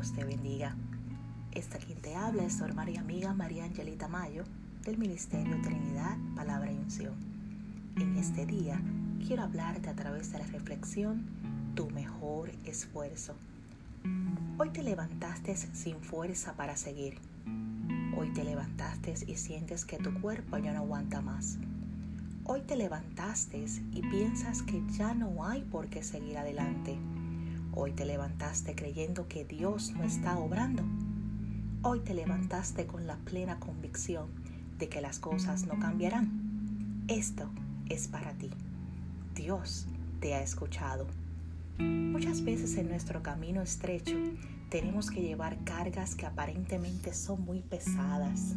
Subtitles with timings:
[0.00, 0.74] Dios te bendiga.
[1.52, 4.44] Esta quien te habla es tu hermana y amiga María Angelita Mayo
[4.82, 7.12] del Ministerio Trinidad, Palabra y Unción.
[7.96, 8.80] En este día
[9.26, 11.26] quiero hablarte a través de la reflexión
[11.74, 13.34] Tu mejor esfuerzo.
[14.56, 17.18] Hoy te levantaste sin fuerza para seguir.
[18.16, 21.58] Hoy te levantaste y sientes que tu cuerpo ya no aguanta más.
[22.44, 26.98] Hoy te levantaste y piensas que ya no hay por qué seguir adelante
[27.72, 30.82] Hoy te levantaste creyendo que Dios no está obrando.
[31.82, 34.28] Hoy te levantaste con la plena convicción
[34.76, 37.04] de que las cosas no cambiarán.
[37.06, 37.48] Esto
[37.88, 38.50] es para ti.
[39.36, 39.86] Dios
[40.18, 41.06] te ha escuchado.
[41.78, 44.16] Muchas veces en nuestro camino estrecho
[44.68, 48.56] tenemos que llevar cargas que aparentemente son muy pesadas,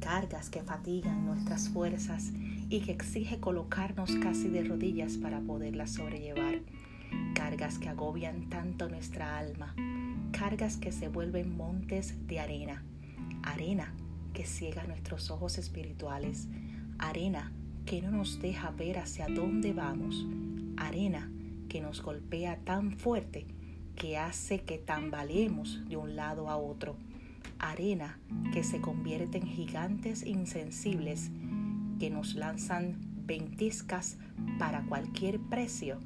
[0.00, 2.32] cargas que fatigan nuestras fuerzas
[2.70, 6.62] y que exige colocarnos casi de rodillas para poderlas sobrellevar
[7.44, 9.74] cargas que agobian tanto nuestra alma,
[10.32, 12.82] cargas que se vuelven montes de arena,
[13.42, 13.92] arena
[14.32, 16.48] que ciega nuestros ojos espirituales,
[16.96, 17.52] arena
[17.84, 20.26] que no nos deja ver hacia dónde vamos,
[20.78, 21.30] arena
[21.68, 23.46] que nos golpea tan fuerte
[23.94, 26.96] que hace que tambaleemos de un lado a otro,
[27.58, 28.18] arena
[28.54, 31.30] que se convierte en gigantes insensibles
[32.00, 34.16] que nos lanzan ventiscas
[34.58, 35.98] para cualquier precio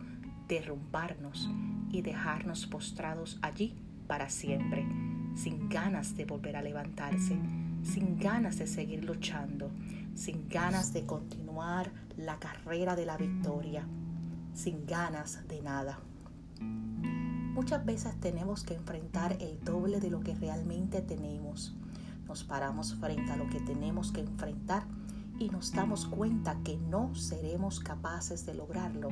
[0.48, 1.50] derrumbarnos
[1.90, 4.86] y dejarnos postrados allí para siempre,
[5.34, 7.38] sin ganas de volver a levantarse,
[7.82, 9.70] sin ganas de seguir luchando,
[10.14, 13.86] sin ganas de continuar la carrera de la victoria,
[14.54, 16.00] sin ganas de nada.
[16.60, 21.76] Muchas veces tenemos que enfrentar el doble de lo que realmente tenemos.
[22.26, 24.84] Nos paramos frente a lo que tenemos que enfrentar
[25.38, 29.10] y nos damos cuenta que no seremos capaces de lograrlo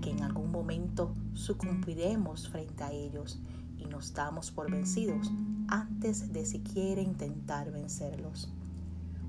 [0.00, 3.38] que en algún momento sucumbiremos frente a ellos
[3.78, 5.30] y nos damos por vencidos
[5.68, 8.50] antes de siquiera intentar vencerlos.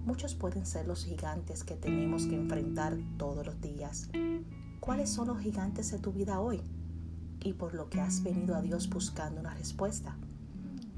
[0.06, 4.10] Muchos pueden ser los gigantes que tenemos que enfrentar todos los días.
[4.80, 6.62] ¿Cuáles son los gigantes de tu vida hoy?
[7.44, 10.16] Y por lo que has venido a Dios buscando una respuesta.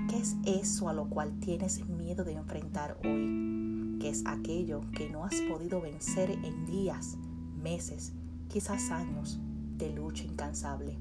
[0.10, 3.98] ¿Qué es eso a lo cual tienes miedo de enfrentar hoy?
[4.00, 7.18] ¿Qué es aquello que no has podido vencer en días,
[7.62, 8.14] meses,
[8.50, 9.40] quizás años
[9.78, 10.98] de lucha incansable.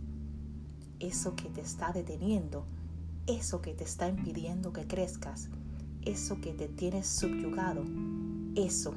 [1.00, 2.64] Eso que te está deteniendo,
[3.26, 5.48] eso que te está impidiendo que crezcas,
[6.02, 7.84] eso que te tienes subyugado,
[8.54, 8.94] eso,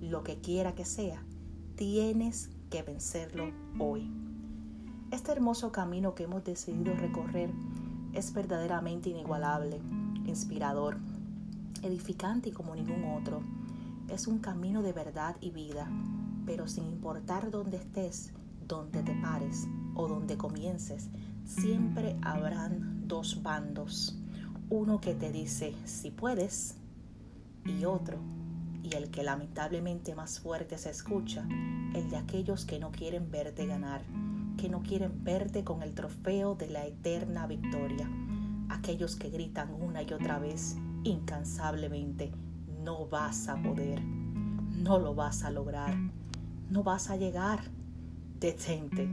[0.00, 1.22] lo que quiera que sea,
[1.76, 4.10] tienes que vencerlo hoy.
[5.10, 7.50] Este hermoso camino que hemos decidido recorrer
[8.12, 9.80] es verdaderamente inigualable,
[10.26, 10.98] inspirador,
[11.82, 13.40] edificante y como ningún otro.
[14.08, 15.90] Es un camino de verdad y vida,
[16.46, 18.32] pero sin importar dónde estés,
[18.68, 21.08] donde te pares o donde comiences,
[21.44, 24.16] siempre habrán dos bandos.
[24.68, 26.76] Uno que te dice si puedes
[27.64, 28.18] y otro,
[28.82, 31.46] y el que lamentablemente más fuerte se escucha,
[31.94, 34.02] el de aquellos que no quieren verte ganar,
[34.56, 38.08] que no quieren verte con el trofeo de la eterna victoria.
[38.68, 42.32] Aquellos que gritan una y otra vez, incansablemente,
[42.84, 45.94] no vas a poder, no lo vas a lograr,
[46.70, 47.77] no vas a llegar
[48.40, 49.08] detente,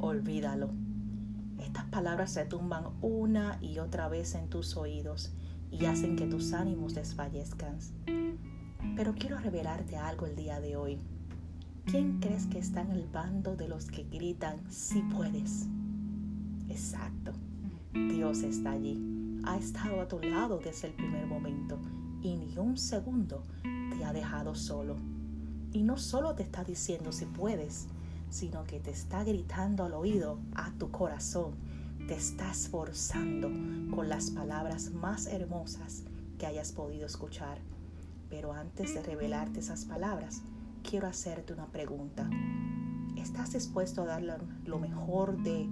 [0.00, 0.70] olvídalo.
[1.58, 5.32] Estas palabras se tumban una y otra vez en tus oídos
[5.70, 7.78] y hacen que tus ánimos desfallezcan.
[8.96, 10.98] Pero quiero revelarte algo el día de hoy.
[11.86, 15.66] ¿Quién crees que está en el bando de los que gritan si puedes?
[16.68, 17.32] Exacto.
[17.92, 19.40] Dios está allí.
[19.44, 21.78] Ha estado a tu lado desde el primer momento
[22.22, 24.96] y ni un segundo te ha dejado solo.
[25.72, 27.88] Y no solo te está diciendo si puedes,
[28.30, 31.54] sino que te está gritando al oído, a tu corazón.
[32.06, 33.48] Te está esforzando
[33.94, 36.04] con las palabras más hermosas
[36.38, 37.58] que hayas podido escuchar.
[38.30, 40.42] Pero antes de revelarte esas palabras,
[40.82, 42.28] quiero hacerte una pregunta.
[43.16, 45.68] ¿Estás dispuesto a dar lo mejor de,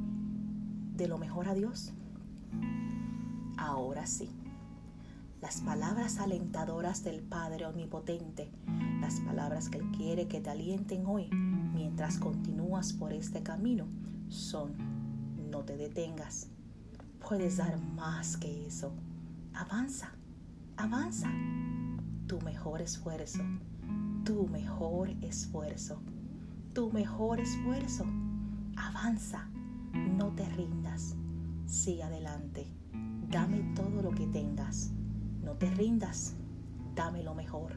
[0.97, 1.93] de lo mejor a Dios?
[3.57, 4.31] Ahora sí.
[5.47, 8.51] Las palabras alentadoras del Padre Omnipotente,
[9.01, 13.87] las palabras que Él quiere que te alienten hoy, mientras continúas por este camino
[14.29, 14.73] son,
[15.49, 16.49] no te detengas,
[17.21, 18.93] puedes dar más que eso.
[19.55, 20.17] Avanza,
[20.77, 21.31] avanza.
[22.27, 23.45] Tu mejor esfuerzo,
[24.25, 26.03] tu mejor esfuerzo,
[26.73, 28.05] tu mejor esfuerzo.
[28.77, 29.49] Avanza,
[29.93, 31.15] no te rindas,
[31.67, 32.67] sigue adelante.
[33.31, 34.76] Dame todo lo que tengas.
[35.59, 36.35] Te rindas,
[36.95, 37.73] dame lo mejor.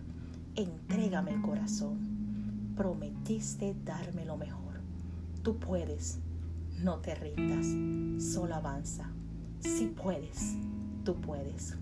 [0.55, 2.19] Entrégame el corazón
[2.79, 4.79] prometiste darme lo mejor.
[5.43, 6.19] Tú puedes,
[6.81, 7.67] no te rindas,
[8.23, 9.11] solo avanza.
[9.59, 10.55] Si puedes,
[11.03, 11.75] tú puedes.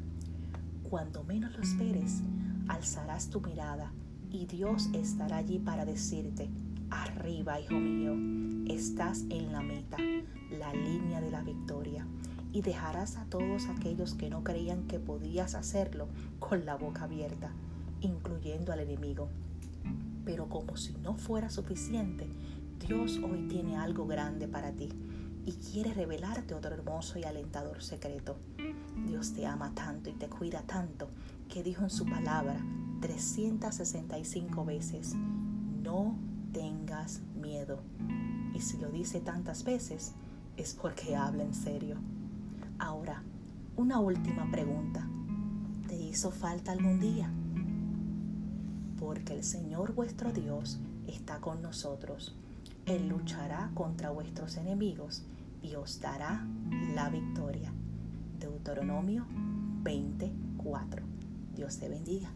[0.89, 2.23] Cuando menos lo esperes,
[2.67, 3.93] alzarás tu mirada
[4.31, 6.49] y Dios estará allí para decirte,
[6.89, 8.15] arriba, hijo mío,
[8.73, 9.97] estás en la meta,
[10.49, 12.07] la línea de la victoria,
[12.57, 16.07] y dejarás a todos aquellos que no creían que podías hacerlo
[16.39, 17.51] con la boca abierta,
[18.01, 19.29] incluyendo al enemigo.
[20.25, 22.27] Pero como si no fuera suficiente,
[22.79, 24.89] Dios hoy tiene algo grande para ti
[25.45, 28.37] y quiere revelarte otro hermoso y alentador secreto.
[29.05, 31.09] Dios te ama tanto y te cuida tanto
[31.47, 32.59] que dijo en su palabra
[33.01, 35.13] 365 veces,
[35.83, 36.17] no
[36.51, 37.83] tengas miedo.
[38.55, 40.15] Y si lo dice tantas veces,
[40.57, 41.97] es porque habla en serio.
[42.79, 43.23] Ahora,
[43.75, 45.07] una última pregunta.
[45.87, 47.31] ¿Te hizo falta algún día?
[48.97, 52.35] porque el Señor vuestro Dios está con nosotros.
[52.85, 55.23] Él luchará contra vuestros enemigos
[55.61, 56.45] y os dará
[56.93, 57.71] la victoria.
[58.39, 59.25] Deuteronomio
[59.83, 61.03] 24.
[61.55, 62.29] Dios te bendiga.